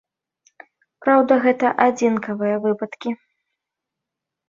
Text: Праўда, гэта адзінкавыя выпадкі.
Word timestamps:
Праўда, 1.07 1.33
гэта 1.45 1.73
адзінкавыя 1.87 2.55
выпадкі. 2.67 3.19